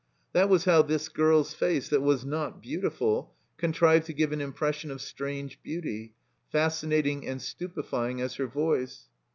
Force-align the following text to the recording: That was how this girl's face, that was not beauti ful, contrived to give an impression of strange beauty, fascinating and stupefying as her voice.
That 0.33 0.49
was 0.49 0.65
how 0.65 0.81
this 0.81 1.09
girl's 1.09 1.53
face, 1.53 1.87
that 1.89 2.01
was 2.01 2.25
not 2.25 2.59
beauti 2.63 2.91
ful, 2.91 3.35
contrived 3.57 4.07
to 4.07 4.13
give 4.13 4.31
an 4.31 4.41
impression 4.41 4.89
of 4.89 4.99
strange 4.99 5.61
beauty, 5.61 6.15
fascinating 6.51 7.27
and 7.27 7.39
stupefying 7.39 8.19
as 8.19 8.37
her 8.37 8.47
voice. 8.47 9.09